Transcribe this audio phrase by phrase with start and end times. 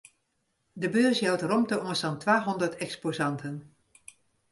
[0.83, 3.55] De beurs jout romte oan sa'n twahûndert eksposanten.